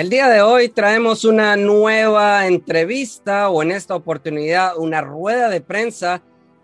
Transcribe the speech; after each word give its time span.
El 0.00 0.08
día 0.08 0.30
de 0.30 0.40
hoy 0.40 0.70
traemos 0.70 1.26
una 1.26 1.56
nueva 1.56 2.46
entrevista 2.46 3.50
o 3.50 3.62
en 3.62 3.70
esta 3.70 3.94
oportunidad 3.94 4.78
una 4.78 5.02
rueda 5.02 5.50
de 5.50 5.60
prensa 5.60 6.22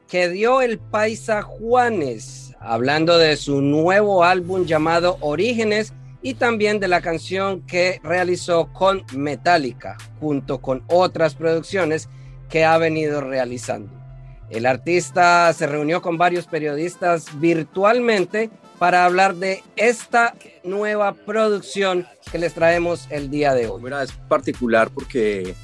que 0.09 0.31
dio 0.31 0.63
el 0.63 0.79
paisa 0.79 1.43
Juanes, 1.43 2.55
hablando 2.61 3.19
de 3.19 3.37
su 3.37 3.61
nuevo 3.61 4.25
álbum 4.25 4.65
llamado 4.65 5.19
Orígenes 5.21 5.93
y 6.23 6.33
también 6.33 6.81
de 6.81 6.89
la 6.89 7.03
canción 7.03 7.61
que 7.67 8.01
realizó 8.03 8.73
con 8.73 9.05
Metallica, 9.15 9.99
junto 10.19 10.63
con 10.63 10.83
otras 10.87 11.35
producciones 11.35 12.09
que 12.49 12.65
ha 12.65 12.79
venido 12.79 13.21
realizando. 13.21 13.93
El 14.49 14.65
artista 14.65 15.53
se 15.53 15.67
reunió 15.67 16.01
con 16.01 16.17
varios 16.17 16.47
periodistas 16.47 17.39
virtualmente 17.39 18.49
para 18.79 19.05
hablar 19.05 19.37
de 19.37 19.63
esta 19.77 20.35
nueva 20.65 21.15
producción 21.15 22.07
que 22.31 22.39
les 22.39 22.55
traemos 22.55 23.07
el 23.11 23.31
día 23.31 23.55
de 23.55 23.69
hoy. 23.69 23.83
Mira, 23.83 24.03
es 24.03 24.13
particular 24.13 24.91
porque 24.91 25.55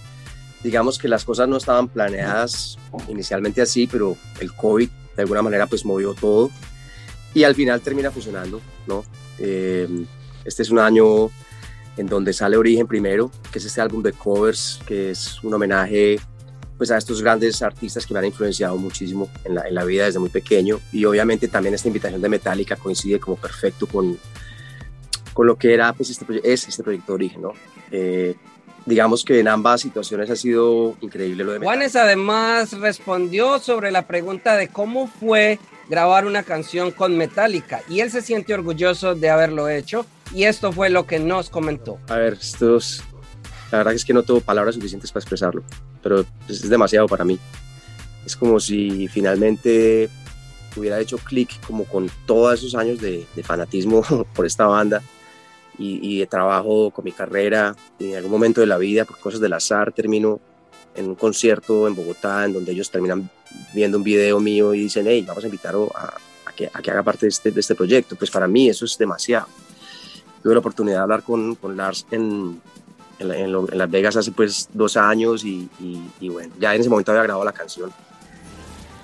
digamos 0.62 0.98
que 0.98 1.08
las 1.08 1.24
cosas 1.24 1.48
no 1.48 1.56
estaban 1.56 1.88
planeadas 1.88 2.78
inicialmente 3.08 3.60
así, 3.60 3.86
pero 3.86 4.16
el 4.40 4.54
COVID 4.54 4.88
de 5.16 5.22
alguna 5.22 5.42
manera 5.42 5.66
pues 5.66 5.84
movió 5.84 6.14
todo 6.14 6.50
y 7.34 7.44
al 7.44 7.54
final 7.54 7.80
termina 7.80 8.10
funcionando, 8.10 8.60
¿no? 8.86 9.04
Eh, 9.38 9.88
este 10.44 10.62
es 10.62 10.70
un 10.70 10.78
año 10.78 11.30
en 11.96 12.06
donde 12.06 12.32
sale 12.32 12.56
Origen 12.56 12.86
primero, 12.86 13.30
que 13.50 13.58
es 13.58 13.64
este 13.64 13.80
álbum 13.80 14.02
de 14.02 14.12
covers, 14.12 14.80
que 14.86 15.10
es 15.10 15.42
un 15.42 15.52
homenaje 15.52 16.18
pues 16.82 16.90
a 16.90 16.98
estos 16.98 17.22
grandes 17.22 17.62
artistas 17.62 18.04
que 18.04 18.12
me 18.12 18.18
han 18.18 18.24
influenciado 18.24 18.76
muchísimo 18.76 19.30
en 19.44 19.54
la, 19.54 19.68
en 19.68 19.72
la 19.76 19.84
vida 19.84 20.06
desde 20.06 20.18
muy 20.18 20.30
pequeño 20.30 20.80
y 20.90 21.04
obviamente 21.04 21.46
también 21.46 21.76
esta 21.76 21.86
invitación 21.86 22.20
de 22.20 22.28
Metallica 22.28 22.74
coincide 22.74 23.20
como 23.20 23.36
perfecto 23.36 23.86
con, 23.86 24.18
con 25.32 25.46
lo 25.46 25.54
que 25.54 25.72
era 25.72 25.92
pues 25.92 26.10
este, 26.10 26.24
es 26.42 26.66
este 26.66 26.82
proyecto 26.82 27.12
de 27.12 27.14
origen, 27.14 27.42
¿no? 27.42 27.52
Eh, 27.92 28.34
digamos 28.84 29.24
que 29.24 29.38
en 29.38 29.46
ambas 29.46 29.82
situaciones 29.82 30.28
ha 30.28 30.34
sido 30.34 30.96
increíble 31.02 31.44
lo 31.44 31.52
de 31.52 31.60
Metallica. 31.60 31.72
Juanes 31.72 31.94
además 31.94 32.72
respondió 32.72 33.60
sobre 33.60 33.92
la 33.92 34.08
pregunta 34.08 34.56
de 34.56 34.66
cómo 34.66 35.06
fue 35.06 35.60
grabar 35.88 36.26
una 36.26 36.42
canción 36.42 36.90
con 36.90 37.16
Metallica 37.16 37.82
y 37.88 38.00
él 38.00 38.10
se 38.10 38.22
siente 38.22 38.54
orgulloso 38.54 39.14
de 39.14 39.30
haberlo 39.30 39.68
hecho 39.68 40.04
y 40.34 40.46
esto 40.46 40.72
fue 40.72 40.90
lo 40.90 41.06
que 41.06 41.20
nos 41.20 41.48
comentó. 41.48 42.00
A 42.08 42.16
ver, 42.16 42.32
estos, 42.32 43.04
la 43.70 43.78
verdad 43.78 43.94
es 43.94 44.04
que 44.04 44.12
no 44.12 44.24
tengo 44.24 44.40
palabras 44.40 44.74
suficientes 44.74 45.12
para 45.12 45.22
expresarlo 45.22 45.62
pero 46.02 46.24
pues, 46.46 46.62
es 46.62 46.68
demasiado 46.68 47.06
para 47.06 47.24
mí. 47.24 47.38
Es 48.24 48.36
como 48.36 48.60
si 48.60 49.08
finalmente 49.08 50.08
hubiera 50.76 51.00
hecho 51.00 51.18
clic 51.18 51.60
como 51.66 51.84
con 51.84 52.10
todos 52.26 52.58
esos 52.58 52.74
años 52.74 53.00
de, 53.00 53.26
fanatismo 53.42 54.02
por 54.34 54.46
esta 54.46 54.66
banda 54.66 55.02
y, 55.78 56.18
de 56.20 56.26
trabajo 56.26 56.90
con 56.90 57.04
mi 57.04 57.12
carrera 57.12 57.74
y 57.98 58.10
en 58.10 58.16
algún 58.16 58.30
momento 58.30 58.60
de 58.60 58.66
la 58.66 58.78
vida, 58.78 59.04
por 59.04 59.18
cosas 59.18 59.40
del 59.40 59.52
azar, 59.52 59.92
termino 59.92 60.40
en 60.94 61.08
un 61.08 61.14
concierto 61.14 61.88
en 61.88 61.94
Bogotá 61.94 62.44
en 62.44 62.52
donde 62.52 62.72
ellos 62.72 62.90
terminan 62.90 63.28
viendo 63.74 63.98
un 63.98 64.04
video 64.04 64.38
mío 64.38 64.74
y 64.74 64.80
dicen, 64.80 65.06
hey, 65.08 65.24
vamos 65.26 65.42
a 65.42 65.46
invitarlo 65.46 65.90
a, 65.94 66.14
que, 66.54 66.70
a 66.72 66.82
que, 66.82 66.90
haga 66.90 67.02
parte 67.02 67.26
de 67.26 67.30
este, 67.30 67.50
de 67.50 67.60
este 67.60 67.74
proyecto. 67.74 68.14
Pues 68.14 68.30
para 68.30 68.46
mí 68.46 68.68
eso 68.68 68.84
es 68.84 68.96
demasiado. 68.96 69.46
Tuve 70.42 70.52
la 70.54 70.60
oportunidad 70.60 70.98
de 70.98 71.02
hablar 71.02 71.22
con, 71.22 71.54
con 71.54 71.76
Lars 71.76 72.06
en, 72.10 72.60
en, 73.22 73.78
Las 73.78 73.90
Vegas 73.90 74.16
hace 74.16 74.32
pues 74.32 74.68
dos 74.72 74.96
años 74.96 75.44
y, 75.44 75.68
bueno, 76.20 76.52
ya 76.58 76.74
en 76.74 76.80
ese 76.80 76.90
momento 76.90 77.12
había 77.12 77.24
grabado 77.24 77.44
la 77.44 77.52
canción. 77.52 77.92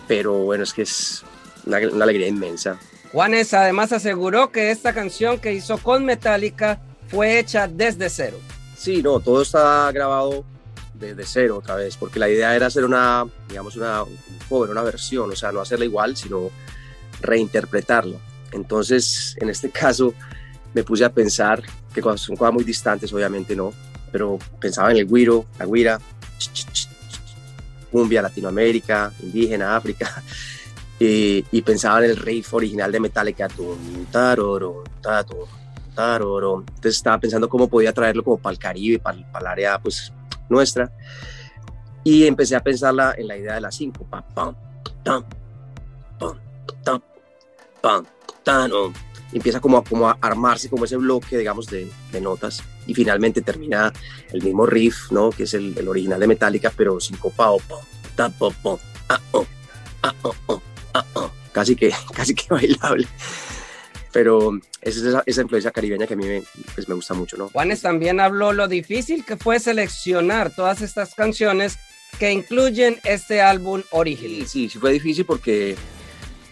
Pero 0.06 0.34
bueno, 0.38 0.64
es 0.64 0.72
que 0.72 0.82
es 0.82 1.22
una, 1.66 1.76
alegría 1.76 2.28
inmensa. 2.28 2.78
Juanes 3.12 3.54
además 3.54 3.92
aseguró 3.92 4.52
que 4.52 4.70
esta 4.70 4.92
canción 4.92 5.38
que 5.38 5.52
hizo 5.52 5.78
con 5.78 6.04
Metallica 6.04 6.80
fue 7.08 7.38
hecha 7.38 7.68
desde 7.68 8.10
cero. 8.10 8.38
Sí, 8.76 9.02
no, 9.02 9.20
todo 9.20 9.42
está 9.42 9.90
grabado 9.92 10.44
desde 10.94 11.24
cero 11.24 11.58
otra 11.58 11.76
vez, 11.76 11.96
porque 11.96 12.18
la 12.18 12.28
idea 12.28 12.54
era 12.54 12.66
hacer 12.66 12.84
una, 12.84 13.24
digamos, 13.48 13.76
una 13.76 14.04
cover, 14.48 14.70
una 14.70 14.82
versión, 14.82 15.30
o 15.30 15.36
sea, 15.36 15.52
no 15.52 15.60
hacerla 15.60 15.84
igual, 15.84 16.16
sino 16.16 16.50
reinterpretarla. 17.20 18.18
Entonces, 18.52 19.36
en 19.40 19.48
este 19.48 19.70
caso, 19.72 20.14
me 20.74 20.84
puse 20.84 21.04
a 21.04 21.12
pensar 21.12 21.62
que 21.94 22.02
son 22.02 22.36
cosas 22.36 22.52
muy 22.52 22.64
distantes, 22.64 23.12
obviamente 23.12 23.56
no, 23.56 23.72
pero 24.10 24.38
pensaba 24.60 24.90
en 24.90 24.98
el 24.98 25.06
guiro, 25.06 25.46
la 25.58 25.66
guira, 25.66 26.00
cumbia, 27.90 28.22
Latinoamérica, 28.22 29.12
indígena, 29.22 29.76
África, 29.76 30.22
y, 30.98 31.62
pensaba 31.62 31.98
en 32.04 32.10
el 32.10 32.16
riff 32.16 32.52
original 32.54 32.90
de 32.90 33.00
Metallica, 33.00 33.48
taroro, 34.10 34.84
taroro. 35.94 36.60
entonces 36.60 36.96
estaba 36.96 37.18
pensando 37.18 37.48
cómo 37.48 37.68
podía 37.68 37.92
traerlo 37.92 38.22
como 38.22 38.38
para 38.38 38.52
el 38.52 38.58
Caribe, 38.58 38.98
para, 38.98 39.18
para 39.32 39.40
el 39.40 39.46
área 39.52 39.78
pues 39.78 40.12
nuestra, 40.48 40.92
y 42.04 42.26
empecé 42.26 42.56
a 42.56 42.62
pensarla 42.62 43.14
en 43.16 43.28
la 43.28 43.36
idea 43.36 43.54
de 43.54 43.60
las 43.60 43.74
cinco, 43.74 44.04
pam, 44.04 44.22
pam, 44.34 44.54
pam, 45.04 45.24
pam, 46.18 46.38
pam, 46.84 47.02
pam, 47.80 48.06
pam, 48.44 48.92
empieza 49.32 49.60
como 49.60 49.78
a, 49.78 49.84
como 49.84 50.08
a 50.08 50.18
armarse 50.20 50.68
como 50.68 50.84
ese 50.84 50.96
bloque, 50.96 51.36
digamos, 51.36 51.66
de, 51.66 51.90
de, 52.12 52.20
notas 52.20 52.62
y 52.86 52.94
finalmente 52.94 53.42
termina 53.42 53.92
el 54.32 54.42
mismo 54.42 54.66
riff, 54.66 55.10
¿no? 55.10 55.30
Que 55.30 55.44
es 55.44 55.54
el, 55.54 55.76
el 55.76 55.88
original 55.88 56.20
de 56.20 56.26
Metallica, 56.26 56.72
pero 56.74 57.00
sincopado, 57.00 57.58
casi 61.52 61.76
que, 61.76 61.92
casi 62.14 62.34
que 62.34 62.46
bailable. 62.48 63.06
Pero 64.12 64.58
esa 64.80 65.00
es 65.00 65.04
esa, 65.04 65.22
esa, 65.26 65.42
influencia 65.42 65.70
caribeña 65.70 66.06
que 66.06 66.14
a 66.14 66.16
mí 66.16 66.26
me, 66.26 66.42
pues 66.74 66.88
me 66.88 66.94
gusta 66.94 67.12
mucho, 67.12 67.36
¿no? 67.36 67.50
Juanes 67.50 67.82
también 67.82 68.20
habló 68.20 68.52
lo 68.52 68.66
difícil 68.66 69.24
que 69.24 69.36
fue 69.36 69.60
seleccionar 69.60 70.50
todas 70.54 70.80
estas 70.80 71.14
canciones 71.14 71.78
que 72.18 72.32
incluyen 72.32 72.98
este 73.04 73.42
álbum 73.42 73.82
original. 73.90 74.46
Sí, 74.46 74.64
sí, 74.64 74.68
sí 74.70 74.78
fue 74.78 74.92
difícil 74.92 75.26
porque 75.26 75.76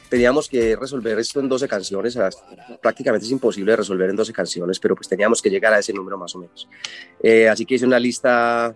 teníamos 0.09 0.49
que 0.49 0.77
resolver 0.77 1.19
esto 1.19 1.41
en 1.41 1.49
12 1.49 1.69
canciones, 1.69 2.19
prácticamente 2.81 3.27
es 3.27 3.33
imposible 3.33 3.77
resolver 3.77 4.11
en 4.11 4.17
12 4.17 4.33
canciones, 4.33 4.79
pero 4.79 4.95
pues 4.95 5.09
teníamos 5.09 5.43
que 5.43 5.51
llegar 5.51 5.73
a 5.73 5.79
ese 5.79 5.93
número 5.93 6.19
más 6.19 6.35
o 6.35 6.39
menos. 6.39 6.69
Eh, 7.23 7.49
así 7.49 7.65
que 7.65 7.77
hice 7.77 7.87
una 7.87 7.99
lista 7.99 8.75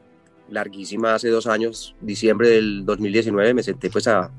larguísima 0.48 1.14
hace 1.14 1.28
dos 1.28 1.46
años, 1.46 1.94
diciembre 2.00 2.48
del 2.48 2.84
2019, 2.84 3.54
me 3.54 3.62
senté 3.62 3.90
pues 3.90 4.08
a, 4.08 4.30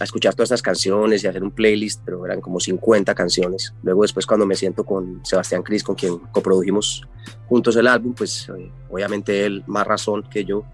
a 0.00 0.04
escuchar 0.04 0.34
todas 0.34 0.48
estas 0.48 0.62
canciones 0.62 1.24
y 1.24 1.26
hacer 1.26 1.42
un 1.42 1.50
playlist, 1.50 2.02
pero 2.04 2.24
eran 2.24 2.40
como 2.40 2.60
50 2.60 3.14
canciones. 3.14 3.74
Luego 3.82 4.02
después 4.02 4.26
cuando 4.26 4.46
me 4.46 4.54
siento 4.54 4.84
con 4.84 5.24
Sebastián 5.24 5.62
Cris, 5.62 5.82
con 5.82 5.96
quien 5.96 6.18
coprodujimos 6.30 7.06
juntos 7.46 7.76
el 7.76 7.86
álbum, 7.86 8.14
pues 8.14 8.48
eh, 8.56 8.70
obviamente 8.90 9.44
él 9.44 9.64
más 9.66 9.86
razón 9.86 10.24
que 10.30 10.44
yo. 10.44 10.64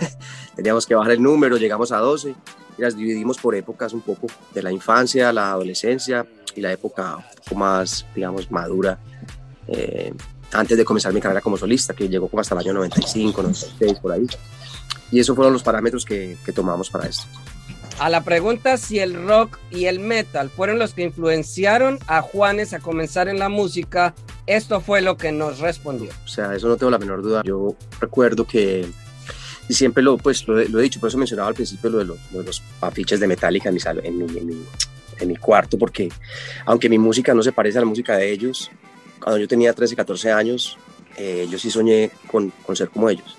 Teníamos 0.56 0.86
que 0.86 0.94
bajar 0.94 1.12
el 1.12 1.22
número, 1.22 1.56
llegamos 1.56 1.92
a 1.92 1.98
12 1.98 2.30
y 2.30 2.34
las 2.82 2.96
dividimos 2.96 3.38
por 3.38 3.54
épocas 3.54 3.92
un 3.92 4.00
poco, 4.00 4.26
de 4.52 4.62
la 4.62 4.72
infancia, 4.72 5.32
la 5.32 5.52
adolescencia 5.52 6.26
y 6.54 6.60
la 6.60 6.72
época 6.72 7.16
un 7.16 7.24
poco 7.44 7.54
más, 7.54 8.06
digamos, 8.14 8.50
madura, 8.50 8.98
eh, 9.68 10.12
antes 10.52 10.76
de 10.76 10.84
comenzar 10.84 11.12
mi 11.12 11.20
carrera 11.20 11.40
como 11.40 11.56
solista, 11.56 11.94
que 11.94 12.08
llegó 12.08 12.28
como 12.28 12.40
hasta 12.40 12.54
el 12.54 12.60
año 12.60 12.74
95, 12.74 13.42
96, 13.42 13.98
por 14.00 14.12
ahí. 14.12 14.26
Y 15.10 15.20
esos 15.20 15.34
fueron 15.34 15.52
los 15.52 15.62
parámetros 15.62 16.04
que, 16.04 16.36
que 16.44 16.52
tomamos 16.52 16.90
para 16.90 17.06
esto. 17.06 17.26
A 17.98 18.08
la 18.08 18.22
pregunta 18.22 18.76
si 18.76 18.98
el 18.98 19.14
rock 19.14 19.58
y 19.70 19.84
el 19.84 20.00
metal 20.00 20.50
fueron 20.50 20.78
los 20.78 20.94
que 20.94 21.02
influenciaron 21.02 21.98
a 22.06 22.20
Juanes 22.22 22.72
a 22.72 22.80
comenzar 22.80 23.28
en 23.28 23.38
la 23.38 23.48
música, 23.48 24.14
esto 24.46 24.80
fue 24.80 25.02
lo 25.02 25.16
que 25.16 25.30
nos 25.30 25.60
respondió. 25.60 26.10
O 26.24 26.28
sea, 26.28 26.54
eso 26.54 26.68
no 26.68 26.76
tengo 26.76 26.90
la 26.90 26.98
menor 26.98 27.22
duda. 27.22 27.42
Yo 27.44 27.76
recuerdo 28.00 28.46
que 28.46 28.86
y 29.68 29.74
siempre 29.74 30.02
lo, 30.02 30.18
pues, 30.18 30.46
lo, 30.46 30.60
he 30.60 30.82
dicho, 30.82 31.00
por 31.00 31.08
eso 31.08 31.18
mencionaba 31.18 31.48
al 31.48 31.54
principio 31.54 31.90
lo 31.90 31.98
de, 31.98 32.04
los 32.44 32.62
afiches 32.80 33.20
de 33.20 33.26
Metallica 33.26 33.68
en 33.68 33.74
mi, 33.74 33.80
en, 34.02 34.18
mi, 34.18 34.38
en, 34.38 34.46
mi, 34.46 34.64
en 35.18 35.28
mi 35.28 35.36
cuarto, 35.36 35.78
porque 35.78 36.08
aunque 36.66 36.88
mi 36.88 36.98
música 36.98 37.32
no 37.34 37.42
se 37.42 37.52
parece 37.52 37.78
a 37.78 37.82
la 37.82 37.86
música 37.86 38.16
de 38.16 38.30
ellos, 38.30 38.70
cuando 39.22 39.38
yo 39.38 39.48
tenía 39.48 39.72
13, 39.72 39.94
14 39.96 40.32
años, 40.32 40.76
eh, 41.16 41.46
yo 41.50 41.58
sí 41.58 41.70
soñé 41.70 42.10
con, 42.26 42.50
con, 42.64 42.74
ser 42.74 42.88
como 42.90 43.08
ellos. 43.08 43.36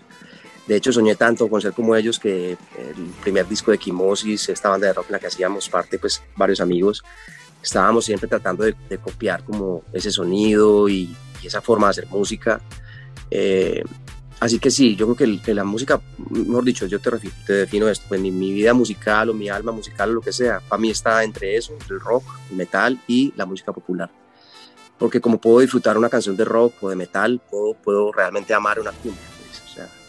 De 0.68 0.78
hecho, 0.78 0.94
soñé 0.94 1.16
tanto 1.16 1.50
con 1.50 1.62
ser 1.62 1.74
como 1.74 1.96
ellos 1.96 2.20
que 2.20 2.52
el 2.52 3.06
primer 3.22 3.48
disco 3.48 3.72
de 3.72 3.78
Quimosis, 3.78 4.48
esta 4.48 4.70
banda 4.70 4.88
de 4.88 4.94
rock 4.94 5.08
en 5.08 5.14
la 5.14 5.20
que 5.20 5.28
hacíamos 5.28 5.68
parte, 5.68 6.00
pues 6.00 6.22
varios 6.38 6.62
amigos, 6.62 7.04
estábamos 7.62 8.06
siempre 8.06 8.30
tratando 8.30 8.64
de, 8.64 8.76
copiar 8.98 9.44
como 9.44 9.84
ese 9.92 10.12
sonido 10.12 10.88
y, 10.88 11.16
esa 11.44 11.62
forma 11.62 11.88
de 11.88 11.92
hacer 11.92 12.08
música. 12.08 12.62
Eh, 13.30 13.84
así 14.44 14.60
que 14.60 14.72
sí, 14.72 14.96
yo 14.96 15.14
creo 15.14 15.40
que, 15.42 15.54
la 15.54 15.64
música, 15.64 16.02
mejor 16.30 16.64
dicho, 16.64 16.86
yo 16.86 17.00
te, 17.00 17.12
te 17.46 17.54
defino 17.54 17.88
esto, 17.88 18.06
pues 18.08 18.20
mi, 18.20 18.32
mi, 18.32 18.52
vida 18.54 18.74
musical 18.74 19.30
o 19.30 19.34
mi 19.34 19.50
alma 19.50 19.72
musical 19.72 20.10
o 20.10 20.14
lo 20.14 20.22
que 20.22 20.34
sea, 20.34 20.60
para 20.60 20.80
mí 20.80 20.90
está 20.90 21.24
entre 21.24 21.56
eso, 21.56 21.74
entre 21.74 21.96
el 21.96 22.00
rock, 22.00 22.24
el 22.50 22.58
metal 22.58 23.00
y 23.08 23.34
la 23.36 23.46
música 23.46 23.72
popular. 23.72 24.10
Porque 24.98 25.20
como 25.20 25.40
puedo 25.40 25.60
disfrutar 25.60 25.98
una 25.98 26.10
canción 26.10 26.38
de 26.38 26.46
rock 26.46 26.76
o 26.82 26.90
de 26.90 26.96
metal, 26.96 27.42
puedo, 27.50 27.74
puedo 27.74 28.12
realmente 28.12 28.54
amar 28.54 28.80
una 28.80 28.92
cumbia 28.92 29.34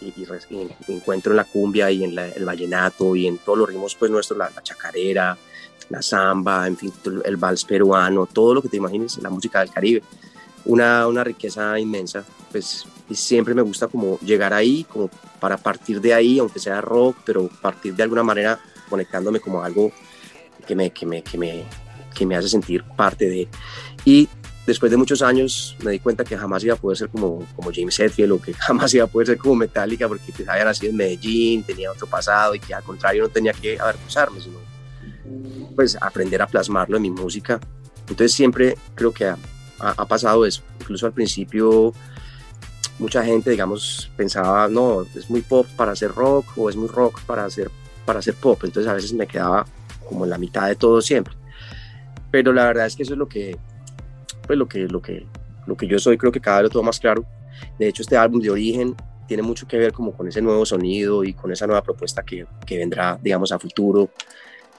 y, 0.00 0.92
encuentro 0.92 1.32
en 1.32 1.36
la 1.36 1.44
cumbia 1.44 1.90
y 1.90 2.04
en 2.04 2.18
el 2.18 2.44
vallenato 2.44 3.16
y 3.16 3.26
en 3.26 3.38
todos 3.38 3.58
los 3.58 3.68
ritmos 3.68 3.94
pues 3.94 4.10
nuestros, 4.10 4.38
la, 4.38 4.50
chacarera, 4.62 5.36
la 5.88 6.02
samba, 6.02 6.66
en 6.66 6.76
fin, 6.76 6.92
el 7.24 7.36
vals 7.36 7.64
peruano, 7.64 8.26
todo 8.26 8.54
lo 8.54 8.62
que 8.62 8.68
te 8.68 8.76
imagines, 8.76 9.18
la 9.18 9.30
música 9.30 9.60
del 9.60 9.70
Caribe. 9.70 10.02
Una, 10.66 11.06
una 11.06 11.22
riqueza 11.22 11.78
inmensa, 11.78 12.24
pues 12.50 12.86
y 13.08 13.14
siempre 13.14 13.54
me 13.54 13.62
gusta 13.62 13.88
como 13.88 14.18
llegar 14.20 14.54
ahí, 14.54 14.84
como 14.84 15.08
para 15.40 15.56
partir 15.56 16.00
de 16.00 16.14
ahí, 16.14 16.38
aunque 16.38 16.58
sea 16.58 16.80
rock, 16.80 17.18
pero 17.24 17.48
partir 17.60 17.94
de 17.94 18.02
alguna 18.02 18.22
manera 18.22 18.58
conectándome 18.88 19.40
como 19.40 19.62
algo 19.62 19.92
que 20.66 20.74
me, 20.74 20.90
que 20.90 21.04
me, 21.04 21.22
que 21.22 21.36
me, 21.36 21.64
que 22.14 22.24
me 22.24 22.36
hace 22.36 22.48
sentir 22.48 22.82
parte 22.96 23.28
de. 23.28 23.48
Y 24.06 24.28
después 24.66 24.90
de 24.90 24.96
muchos 24.96 25.20
años 25.20 25.76
me 25.82 25.90
di 25.90 25.98
cuenta 25.98 26.24
que 26.24 26.36
jamás 26.36 26.64
iba 26.64 26.74
a 26.74 26.78
poder 26.78 26.96
ser 26.96 27.08
como, 27.10 27.46
como 27.54 27.70
James 27.74 27.98
Hetfield 27.98 28.32
o 28.32 28.40
que 28.40 28.54
jamás 28.58 28.94
iba 28.94 29.04
a 29.04 29.08
poder 29.08 29.28
ser 29.28 29.38
como 29.38 29.56
Metallica 29.56 30.08
porque 30.08 30.32
pues, 30.34 30.48
había 30.48 30.64
nacido 30.64 30.90
en 30.90 30.96
Medellín, 30.96 31.62
tenía 31.62 31.90
otro 31.90 32.06
pasado 32.06 32.54
y 32.54 32.60
que 32.60 32.72
al 32.72 32.82
contrario 32.82 33.24
no 33.24 33.28
tenía 33.28 33.52
que 33.52 33.78
avergonzarme, 33.78 34.40
sino 34.40 34.58
pues 35.74 35.96
aprender 36.00 36.40
a 36.40 36.46
plasmarlo 36.46 36.96
en 36.96 37.02
mi 37.02 37.10
música. 37.10 37.60
Entonces 38.08 38.32
siempre 38.32 38.76
creo 38.94 39.12
que 39.12 39.34
ha, 39.84 39.90
ha, 39.90 40.06
pasado 40.06 40.44
eso. 40.46 40.62
Incluso 40.80 41.06
al 41.06 41.12
principio 41.12 41.92
mucha 42.98 43.24
gente, 43.24 43.50
digamos, 43.50 44.10
pensaba, 44.16 44.68
no, 44.68 45.02
es 45.02 45.28
muy 45.28 45.40
pop 45.40 45.66
para 45.76 45.92
hacer 45.92 46.12
rock 46.12 46.46
o 46.56 46.70
es 46.70 46.76
muy 46.76 46.88
rock 46.88 47.20
para 47.22 47.44
hacer, 47.44 47.70
para 48.04 48.18
hacer 48.20 48.34
pop. 48.34 48.58
Entonces 48.64 48.90
a 48.90 48.94
veces 48.94 49.12
me 49.12 49.26
quedaba 49.26 49.66
como 50.08 50.24
en 50.24 50.30
la 50.30 50.38
mitad 50.38 50.68
de 50.68 50.76
todo 50.76 51.00
siempre. 51.00 51.34
Pero 52.30 52.52
la 52.52 52.64
verdad 52.64 52.86
es 52.86 52.96
que 52.96 53.02
eso 53.04 53.12
es 53.12 53.18
lo 53.18 53.28
que 53.28 53.56
pues 54.46 54.58
lo 54.58 54.68
que, 54.68 54.86
lo 54.88 55.00
que, 55.00 55.26
lo 55.66 55.76
que 55.76 55.86
yo 55.86 55.98
soy, 55.98 56.18
creo 56.18 56.32
que 56.32 56.40
cada 56.40 56.58
vez 56.58 56.64
lo 56.64 56.70
tengo 56.70 56.82
más 56.84 57.00
claro. 57.00 57.24
De 57.78 57.88
hecho, 57.88 58.02
este 58.02 58.16
álbum 58.16 58.40
de 58.40 58.50
origen 58.50 58.94
tiene 59.26 59.42
mucho 59.42 59.66
que 59.66 59.78
ver 59.78 59.92
como 59.92 60.12
con 60.12 60.28
ese 60.28 60.42
nuevo 60.42 60.66
sonido 60.66 61.24
y 61.24 61.32
con 61.32 61.50
esa 61.50 61.66
nueva 61.66 61.82
propuesta 61.82 62.22
que, 62.22 62.46
que 62.66 62.78
vendrá, 62.78 63.18
digamos, 63.22 63.52
a 63.52 63.58
futuro. 63.58 64.10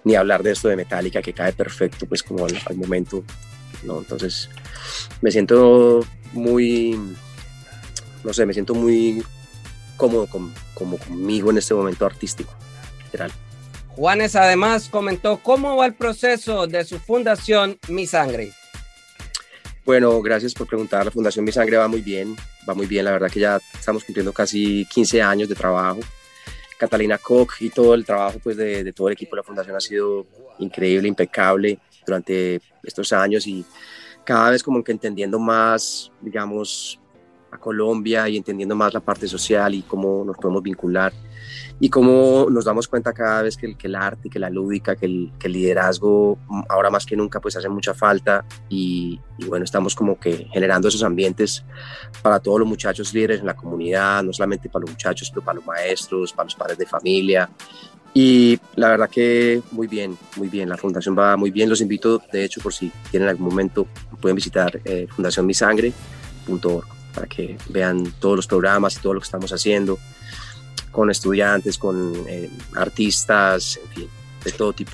Ni 0.03 0.15
hablar 0.15 0.43
de 0.43 0.51
esto 0.51 0.67
de 0.67 0.75
Metallica, 0.75 1.19
que 1.21 1.33
cae 1.33 1.51
perfecto, 1.51 2.05
pues 2.05 2.21
como 2.21 2.45
al, 2.45 2.75
momento, 2.75 3.23
¿no? 3.85 3.99
Entonces, 3.99 4.49
me 5.21 5.31
siento 5.31 6.05
muy, 6.33 6.99
no 8.23 8.33
sé, 8.33 8.45
me 8.45 8.53
siento 8.53 8.73
muy 8.73 9.23
cómodo 9.97 10.27
con, 10.27 10.53
como 10.73 10.97
conmigo 10.97 11.51
en 11.51 11.57
este 11.57 11.73
momento 11.73 12.05
artístico, 12.05 12.53
literal. 13.03 13.31
Juanes 13.89 14.35
además 14.35 14.89
comentó 14.89 15.39
cómo 15.41 15.77
va 15.77 15.85
el 15.85 15.93
proceso 15.93 16.67
de 16.67 16.83
su 16.83 16.99
fundación 16.99 17.79
Mi 17.87 18.05
Sangre. 18.05 18.51
Bueno, 19.85 20.21
gracias 20.21 20.53
por 20.53 20.67
preguntar. 20.67 21.05
La 21.05 21.11
Fundación 21.11 21.45
Mi 21.45 21.51
Sangre 21.51 21.77
va 21.77 21.87
muy 21.87 22.01
bien, 22.01 22.35
va 22.67 22.73
muy 22.73 22.87
bien. 22.87 23.05
La 23.05 23.11
verdad 23.11 23.29
que 23.29 23.39
ya 23.39 23.61
estamos 23.73 24.03
cumpliendo 24.03 24.33
casi 24.33 24.85
15 24.85 25.21
años 25.21 25.47
de 25.47 25.55
trabajo. 25.55 25.99
Catalina 26.77 27.17
Koch 27.17 27.61
y 27.61 27.69
todo 27.69 27.93
el 27.93 28.03
trabajo 28.03 28.39
pues, 28.39 28.57
de, 28.57 28.83
de 28.83 28.91
todo 28.91 29.07
el 29.07 29.13
equipo 29.13 29.35
de 29.35 29.41
la 29.41 29.43
Fundación 29.43 29.75
ha 29.77 29.79
sido 29.79 30.25
increíble, 30.59 31.07
impecable 31.07 31.79
durante 32.05 32.61
estos 32.83 33.11
años 33.13 33.47
y 33.47 33.65
cada 34.23 34.49
vez 34.49 34.63
como 34.63 34.83
que 34.83 34.91
entendiendo 34.91 35.39
más, 35.39 36.11
digamos, 36.21 36.99
a 37.51 37.57
Colombia 37.57 38.27
y 38.27 38.37
entendiendo 38.37 38.75
más 38.75 38.93
la 38.93 38.99
parte 38.99 39.27
social 39.27 39.73
y 39.73 39.81
cómo 39.83 40.23
nos 40.25 40.37
podemos 40.37 40.61
vincular 40.61 41.13
y 41.79 41.89
cómo 41.89 42.47
nos 42.49 42.65
damos 42.65 42.87
cuenta 42.87 43.13
cada 43.13 43.41
vez 43.43 43.57
que 43.57 43.65
el, 43.65 43.77
que 43.77 43.87
el 43.87 43.95
arte, 43.95 44.29
que 44.29 44.39
la 44.39 44.49
lúdica, 44.49 44.95
que 44.95 45.05
el, 45.05 45.31
que 45.37 45.47
el, 45.47 45.53
liderazgo 45.53 46.37
ahora 46.69 46.89
más 46.89 47.05
que 47.05 47.17
nunca 47.17 47.41
pues 47.41 47.57
hace 47.57 47.67
mucha 47.67 47.93
falta 47.93 48.45
y, 48.69 49.19
bueno, 49.47 49.65
estamos 49.65 49.93
como 49.93 50.17
que 50.17 50.47
generando 50.53 50.87
esos 50.87 51.03
ambientes 51.03 51.65
para 52.21 52.39
todos 52.39 52.59
los 52.59 52.67
muchachos 52.67 53.13
líderes 53.13 53.41
en 53.41 53.45
la 53.45 53.55
comunidad, 53.55 54.23
no 54.23 54.31
solamente 54.31 54.69
para 54.69 54.81
los 54.81 54.91
muchachos, 54.91 55.29
pero 55.29 55.43
para 55.43 55.55
los 55.55 55.65
maestros, 55.65 56.31
para 56.31 56.45
los 56.45 56.55
padres 56.55 56.77
de 56.77 56.85
familia. 56.85 57.49
Y 58.17 58.61
la 58.77 58.87
verdad 58.91 59.09
que 59.09 59.61
muy 59.71 59.87
bien, 59.87 60.17
muy 60.37 60.47
bien, 60.47 60.69
la 60.69 60.77
fundación 60.77 61.19
va 61.19 61.35
muy 61.35 61.51
bien. 61.51 61.67
Los 61.69 61.81
invito, 61.81 62.21
de 62.31 62.45
hecho, 62.45 62.61
por 62.61 62.73
si 62.73 62.89
tienen 63.11 63.27
algún 63.27 63.49
momento, 63.49 63.87
pueden 64.21 64.37
visitar 64.37 64.79
eh, 64.85 65.05
fundacionmisangre.org 65.13 66.85
para 67.13 67.27
que 67.27 67.57
vean 67.67 68.13
todos 68.19 68.37
los 68.37 68.47
programas 68.47 68.95
y 68.95 69.01
todo 69.01 69.15
lo 69.15 69.19
que 69.19 69.25
estamos 69.25 69.51
haciendo 69.51 69.99
con 70.91 71.11
estudiantes, 71.11 71.77
con 71.77 72.13
eh, 72.29 72.49
artistas, 72.77 73.81
en 73.83 73.89
fin, 73.89 74.09
de 74.45 74.51
todo 74.53 74.71
tipo. 74.71 74.93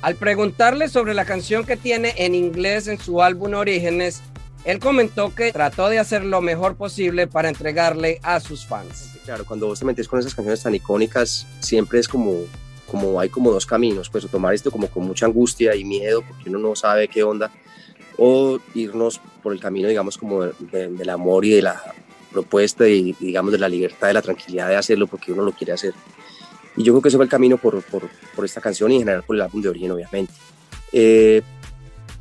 Al 0.00 0.14
preguntarle 0.14 0.88
sobre 0.88 1.12
la 1.12 1.26
canción 1.26 1.66
que 1.66 1.76
tiene 1.76 2.14
en 2.16 2.34
inglés 2.34 2.88
en 2.88 2.98
su 2.98 3.22
álbum 3.22 3.52
Orígenes, 3.52 4.22
él 4.64 4.78
comentó 4.78 5.34
que 5.34 5.52
trató 5.52 5.88
de 5.88 5.98
hacer 5.98 6.24
lo 6.24 6.40
mejor 6.40 6.76
posible 6.76 7.26
para 7.26 7.48
entregarle 7.48 8.18
a 8.22 8.40
sus 8.40 8.66
fans. 8.66 9.10
Claro, 9.24 9.44
cuando 9.44 9.66
vos 9.66 9.78
te 9.78 9.84
metes 9.84 10.08
con 10.08 10.18
esas 10.18 10.34
canciones 10.34 10.62
tan 10.62 10.74
icónicas, 10.74 11.46
siempre 11.60 11.98
es 11.98 12.08
como, 12.08 12.44
como 12.90 13.20
hay 13.20 13.28
como 13.28 13.50
dos 13.50 13.66
caminos, 13.66 14.08
pues 14.08 14.26
tomar 14.28 14.54
esto 14.54 14.70
como 14.70 14.88
con 14.88 15.04
mucha 15.04 15.26
angustia 15.26 15.74
y 15.74 15.84
miedo, 15.84 16.22
porque 16.26 16.48
uno 16.48 16.58
no 16.58 16.76
sabe 16.76 17.08
qué 17.08 17.22
onda, 17.22 17.50
o 18.16 18.58
irnos 18.74 19.20
por 19.42 19.52
el 19.52 19.60
camino, 19.60 19.88
digamos, 19.88 20.16
como 20.16 20.42
del 20.44 21.10
amor 21.10 21.44
y 21.44 21.50
de 21.50 21.62
la 21.62 21.82
propuesta 22.32 22.88
y, 22.88 23.12
digamos, 23.20 23.52
de 23.52 23.58
la 23.58 23.68
libertad, 23.68 24.08
de 24.08 24.14
la 24.14 24.22
tranquilidad 24.22 24.68
de 24.68 24.76
hacerlo 24.76 25.06
porque 25.06 25.32
uno 25.32 25.42
lo 25.42 25.52
quiere 25.52 25.72
hacer. 25.72 25.94
Y 26.76 26.82
yo 26.82 26.92
creo 26.92 27.02
que 27.02 27.08
ese 27.08 27.16
fue 27.16 27.24
el 27.24 27.30
camino 27.30 27.58
por, 27.58 27.82
por, 27.82 28.08
por 28.34 28.44
esta 28.44 28.60
canción 28.60 28.90
y 28.90 28.96
en 28.96 29.00
general 29.02 29.22
por 29.22 29.36
el 29.36 29.42
álbum 29.42 29.62
de 29.62 29.68
origen, 29.68 29.90
obviamente. 29.92 30.32
Eh, 30.92 31.42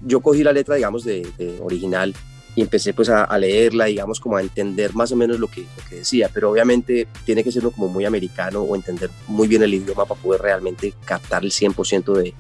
yo 0.06 0.22
cogí 0.22 0.44
la 0.44 0.52
letra, 0.52 0.76
digamos, 0.76 1.04
de, 1.04 1.26
original 1.62 2.14
y 2.56 2.62
empecé 2.62 2.94
pues 2.94 3.10
a, 3.10 3.38
leerla, 3.38 3.86
digamos, 3.86 4.20
como 4.20 4.38
a 4.38 4.42
entender 4.42 4.94
más 4.94 5.12
o 5.12 5.16
menos 5.16 5.40
lo 5.40 5.48
que, 5.48 5.62
lo 5.62 5.90
que 5.90 5.96
decía, 5.98 6.30
pero 6.34 6.52
obviamente 6.52 7.08
tiene 7.26 7.44
que 7.44 7.52
ser 7.52 7.64
como 7.64 7.88
muy 7.88 8.06
americano 8.06 8.62
o 8.62 8.76
entender 8.76 9.10
muy 9.28 9.48
bien 9.48 9.64
el 9.64 9.74
idioma 9.74 10.06
para 10.06 10.22
poder 10.22 10.42
realmente 10.42 10.94
captar 11.06 11.44
el 11.44 11.52
100% 11.52 12.14
de, 12.14 12.34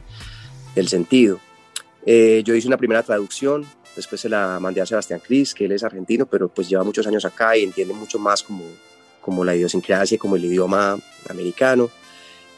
del 0.75 0.87
sentido. 0.87 1.39
Eh, 2.05 2.43
yo 2.45 2.53
hice 2.53 2.67
una 2.67 2.77
primera 2.77 3.01
traducción, 3.01 3.65
Después 3.95 4.21
se 4.21 4.29
la 4.29 4.59
mandé 4.59 4.81
a 4.81 4.85
Sebastián 4.85 5.21
Cris, 5.23 5.53
que 5.53 5.65
él 5.65 5.71
es 5.71 5.83
argentino, 5.83 6.25
pero 6.25 6.49
pues 6.49 6.67
lleva 6.67 6.83
muchos 6.83 7.05
años 7.05 7.25
acá 7.25 7.55
y 7.55 7.63
entiende 7.63 7.93
mucho 7.93 8.17
más 8.17 8.41
como, 8.41 8.63
como 9.21 9.45
la 9.45 9.55
idiosincrasia, 9.55 10.17
como 10.17 10.35
el 10.35 10.45
idioma 10.45 10.97
americano. 11.29 11.91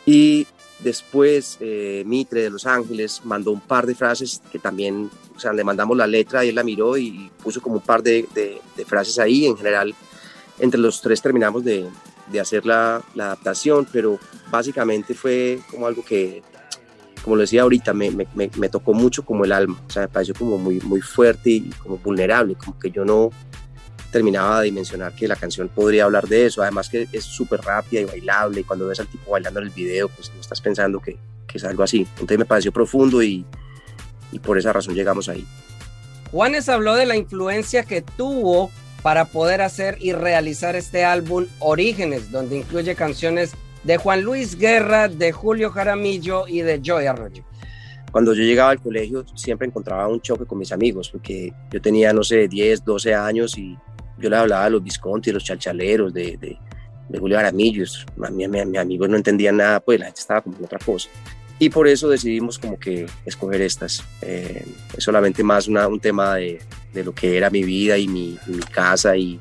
Y 0.05 0.47
después 0.79 1.57
eh, 1.59 2.03
Mitre 2.05 2.43
de 2.43 2.49
Los 2.49 2.65
Ángeles 2.65 3.21
mandó 3.25 3.51
un 3.51 3.59
par 3.59 3.85
de 3.85 3.95
frases 3.95 4.41
que 4.51 4.59
también, 4.59 5.09
o 5.35 5.39
sea, 5.39 5.53
le 5.53 5.63
mandamos 5.63 5.97
la 5.97 6.07
letra 6.07 6.45
y 6.45 6.49
él 6.49 6.55
la 6.55 6.63
miró 6.63 6.97
y 6.97 7.31
puso 7.43 7.61
como 7.61 7.75
un 7.75 7.81
par 7.81 8.01
de, 8.01 8.27
de, 8.33 8.85
frases 8.85 9.19
ahí. 9.19 9.45
En 9.45 9.57
general, 9.57 9.93
entre 10.59 10.79
los 10.79 11.01
tres 11.01 11.21
terminamos 11.21 11.63
de, 11.63 11.87
de 12.31 12.39
hacer 12.39 12.65
la, 12.65 13.01
la, 13.15 13.25
adaptación, 13.25 13.87
pero 13.91 14.19
básicamente 14.49 15.13
fue 15.13 15.59
como 15.69 15.87
algo 15.87 16.03
que 16.03 16.41
como 17.23 17.37
lo 17.37 17.41
decía 17.41 17.63
ahorita, 17.63 17.91
me, 17.95 18.11
me, 18.11 18.27
me, 18.35 18.69
tocó 18.69 18.93
mucho 18.93 19.25
como 19.25 19.45
el 19.45 19.51
alma, 19.51 19.81
o 19.87 19.89
sea, 19.89 20.03
me 20.03 20.09
pareció 20.09 20.35
como 20.35 20.59
muy, 20.59 20.79
muy 20.81 21.01
fuerte 21.01 21.49
y 21.49 21.69
como 21.81 21.97
vulnerable, 21.97 22.53
como 22.53 22.77
que 22.77 22.91
yo 22.91 23.03
no 23.03 23.31
terminaba 24.11 24.59
de 24.59 24.65
dimensionar 24.65 25.15
que 25.15 25.27
la 25.27 25.35
canción 25.35 25.67
podría 25.67 26.03
hablar 26.03 26.27
de 26.27 26.45
eso, 26.45 26.61
además 26.61 26.87
que 26.87 27.07
es 27.11 27.23
súper 27.23 27.61
rápida 27.61 28.01
y 28.01 28.05
bailable, 28.05 28.61
y 28.61 28.63
cuando 28.63 28.85
ves 28.85 28.99
al 28.99 29.07
tipo 29.07 29.31
bailando 29.31 29.59
en 29.59 29.65
el 29.65 29.71
video, 29.71 30.07
pues 30.07 30.31
no 30.35 30.39
estás 30.39 30.61
pensando 30.61 30.99
que, 30.99 31.17
que 31.47 31.57
es 31.57 31.63
algo 31.63 31.81
así, 31.81 32.05
entonces 32.11 32.37
me 32.37 32.45
pareció 32.45 32.71
profundo 32.71 33.23
y, 33.23 33.43
y 34.31 34.39
por 34.39 34.57
esa 34.57 34.73
razón 34.73 34.95
llegamos 34.95 35.29
ahí. 35.29 35.45
Juanes 36.31 36.69
habló 36.69 36.95
de 36.95 37.05
la 37.05 37.15
influencia 37.15 37.83
que 37.83 38.01
tuvo 38.01 38.71
para 39.01 39.25
poder 39.25 39.61
hacer 39.61 39.97
y 40.01 40.13
realizar 40.13 40.75
este 40.75 41.05
álbum 41.05 41.45
Orígenes, 41.59 42.31
donde 42.31 42.57
incluye 42.57 42.95
canciones 42.95 43.53
de 43.83 43.97
Juan 43.97 44.23
Luis 44.23 44.57
Guerra, 44.57 45.07
de 45.07 45.31
Julio 45.31 45.69
Jaramillo 45.69 46.47
y 46.47 46.61
de 46.61 46.81
Joy 46.81 47.05
Arroyo. 47.05 47.43
Cuando 48.11 48.33
yo 48.33 48.43
llegaba 48.43 48.71
al 48.71 48.81
colegio 48.81 49.25
siempre 49.35 49.67
encontraba 49.67 50.07
un 50.07 50.21
choque 50.21 50.45
con 50.45 50.57
mis 50.57 50.71
amigos, 50.71 51.09
porque 51.09 51.53
yo 51.71 51.81
tenía, 51.81 52.13
no 52.13 52.23
sé, 52.23 52.47
10, 52.47 52.83
12 52.83 53.13
años 53.13 53.57
y 53.57 53.77
yo 54.17 54.29
le 54.29 54.37
hablaba 54.37 54.65
a 54.65 54.69
los 54.69 54.83
Visconti, 54.83 55.31
los 55.31 55.43
chalchaleros, 55.43 56.13
de, 56.13 56.37
de, 56.37 56.57
de 57.09 57.19
Julio 57.19 57.37
Jaramillo. 57.37 57.81
Mis 57.81 58.05
mi, 58.31 58.77
amigos 58.77 59.09
no 59.09 59.17
entendían 59.17 59.57
nada, 59.57 59.79
pues 59.79 59.99
la 59.99 60.05
gente 60.07 60.21
estaba 60.21 60.41
como 60.41 60.57
en 60.57 60.65
otra 60.65 60.79
cosa. 60.79 61.09
Y 61.57 61.69
por 61.69 61.87
eso 61.87 62.09
decidimos 62.09 62.59
como 62.59 62.77
que 62.77 63.05
escoger 63.25 63.61
estas. 63.61 64.03
Eh, 64.21 64.65
es 64.97 65.03
solamente 65.03 65.43
más 65.43 65.67
un 65.67 65.99
tema 65.99 66.35
de, 66.35 66.59
de, 66.93 67.03
lo 67.03 67.13
que 67.13 67.37
era 67.37 67.49
mi 67.49 67.63
vida 67.63 67.97
y 67.97 68.07
mi, 68.07 68.37
mi 68.47 68.59
casa 68.59 69.15
y 69.15 69.39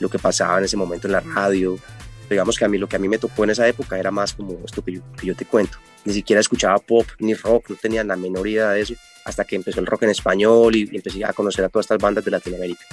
lo 0.00 0.08
que 0.08 0.18
pasaba 0.18 0.58
en 0.58 0.64
ese 0.64 0.76
momento 0.76 1.06
en 1.06 1.12
la 1.12 1.20
radio 1.20 1.78
digamos 2.30 2.58
que 2.58 2.64
a 2.64 2.68
mí 2.68 2.78
lo 2.78 2.88
que 2.88 2.96
a 2.96 2.98
mí 2.98 3.08
me 3.08 3.18
tocó 3.18 3.44
en 3.44 3.50
esa 3.50 3.66
época 3.66 3.98
era 3.98 4.10
más 4.10 4.32
como 4.32 4.58
esto 4.64 4.82
que 4.84 5.00
yo, 5.22 5.36
te 5.36 5.44
cuento. 5.44 5.78
Ni 6.04 6.12
siquiera 6.12 6.40
escuchaba 6.40 6.78
pop 6.78 7.06
ni 7.18 7.34
rock, 7.34 7.70
no 7.70 7.76
tenía 7.76 8.04
la 8.04 8.16
menor 8.16 8.46
idea 8.46 8.70
de 8.70 8.82
eso, 8.82 8.94
hasta 9.24 9.44
que 9.44 9.56
empezó 9.56 9.80
el 9.80 9.86
rock 9.86 10.04
en 10.04 10.10
español 10.10 10.74
y, 10.76 10.88
empecé 10.92 11.24
a 11.24 11.32
conocer 11.32 11.64
a 11.64 11.68
todas 11.68 11.84
estas 11.84 11.98
bandas 11.98 12.24
de 12.24 12.30
Latinoamérica. 12.30 12.84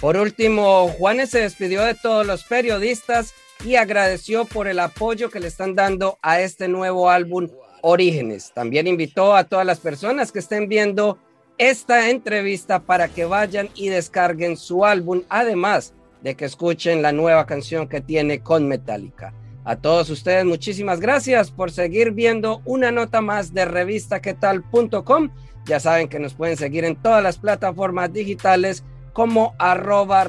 Por 0.00 0.16
último, 0.16 0.88
Juanes 0.88 1.30
se 1.30 1.40
despidió 1.40 1.82
de 1.82 1.94
todos 1.94 2.26
los 2.26 2.44
periodistas 2.44 3.34
y 3.64 3.76
agradeció 3.76 4.44
por 4.44 4.68
el 4.68 4.78
apoyo 4.78 5.30
que 5.30 5.40
le 5.40 5.48
están 5.48 5.74
dando 5.74 6.18
a 6.22 6.40
este 6.40 6.68
nuevo 6.68 7.10
álbum 7.10 7.48
Orígenes. 7.82 8.52
También 8.54 8.86
invitó 8.86 9.34
a 9.34 9.44
todas 9.44 9.66
las 9.66 9.80
personas 9.80 10.32
que 10.32 10.38
estén 10.38 10.68
viendo 10.68 11.18
esta 11.58 12.10
entrevista 12.10 12.80
para 12.80 13.08
que 13.08 13.24
vayan 13.24 13.68
y 13.74 13.88
descarguen 13.88 14.56
su 14.56 14.84
álbum, 14.84 15.22
además 15.28 15.94
de 16.22 16.34
que 16.34 16.44
escuchen 16.44 17.02
la 17.02 17.12
nueva 17.12 17.46
canción 17.46 17.88
que 17.88 18.00
tiene 18.00 18.40
con 18.40 18.68
Metallica. 18.68 19.34
A 19.64 19.76
todos 19.76 20.08
ustedes, 20.08 20.44
muchísimas 20.44 20.98
gracias 21.00 21.50
por 21.50 21.70
seguir 21.70 22.12
viendo 22.12 22.62
una 22.64 22.90
nota 22.90 23.20
más 23.20 23.52
de 23.52 23.66
revistaquetal.com. 23.66 25.30
Ya 25.66 25.78
saben 25.78 26.08
que 26.08 26.18
nos 26.18 26.34
pueden 26.34 26.56
seguir 26.56 26.84
en 26.84 26.96
todas 26.96 27.22
las 27.22 27.38
plataformas 27.38 28.12
digitales 28.12 28.84
como 29.12 29.54
arroba. 29.58 30.26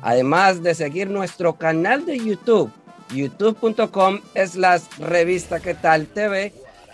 Además 0.00 0.62
de 0.64 0.74
seguir 0.74 1.10
nuestro 1.10 1.54
canal 1.58 2.04
de 2.04 2.18
YouTube, 2.18 2.72
youtube.com 3.14 4.20
es 4.34 4.54
la 4.54 4.80
revista 4.98 5.60
qué 5.60 5.74
tal 5.74 6.06
TV 6.06 6.52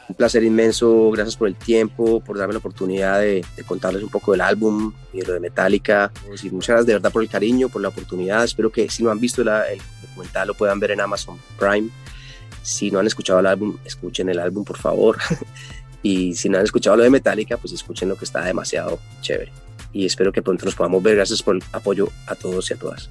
un 0.08 0.14
placer 0.14 0.42
inmenso, 0.42 1.10
gracias 1.10 1.36
por 1.36 1.48
el 1.48 1.54
tiempo, 1.54 2.20
por 2.20 2.38
darme 2.38 2.54
la 2.54 2.60
oportunidad 2.60 3.20
de, 3.20 3.44
contarles 3.66 4.02
un 4.02 4.08
poco 4.08 4.32
del 4.32 4.40
álbum 4.40 4.92
y 5.12 5.20
de 5.20 5.26
lo 5.26 5.34
de 5.34 5.40
Metallica. 5.40 6.10
Muchas 6.26 6.50
gracias 6.50 6.86
de 6.86 6.94
verdad 6.94 7.12
por 7.12 7.22
el 7.22 7.28
cariño, 7.28 7.68
por 7.68 7.82
la 7.82 7.88
oportunidad. 7.88 8.42
Espero 8.42 8.72
que 8.72 8.88
si 8.88 9.02
no 9.02 9.10
han 9.10 9.20
visto 9.20 9.42
el 9.42 9.78
documental 10.00 10.48
lo 10.48 10.54
puedan 10.54 10.80
ver 10.80 10.92
en 10.92 11.02
Amazon 11.02 11.38
Prime. 11.58 11.90
Si 12.62 12.90
no 12.90 13.00
han 13.00 13.06
escuchado 13.06 13.40
el 13.40 13.46
álbum, 13.46 13.76
escuchen 13.84 14.30
el 14.30 14.38
álbum, 14.38 14.64
por 14.64 14.78
favor. 14.78 15.18
y 16.02 16.34
si 16.34 16.48
no 16.48 16.56
han 16.56 16.64
escuchado 16.64 16.96
lo 16.96 17.02
de 17.02 17.10
Metallica, 17.10 17.58
pues 17.58 17.74
escuchen 17.74 18.08
lo 18.08 18.16
que 18.16 18.24
está 18.24 18.42
demasiado 18.42 18.98
chévere. 19.20 19.52
Y 19.92 20.06
espero 20.06 20.32
que 20.32 20.40
pronto 20.40 20.64
nos 20.64 20.74
podamos 20.74 21.02
ver. 21.02 21.16
Gracias 21.16 21.42
por 21.42 21.56
el 21.56 21.62
apoyo 21.72 22.08
a 22.26 22.34
todos 22.34 22.70
y 22.70 22.74
a 22.74 22.78
todas. 22.78 23.10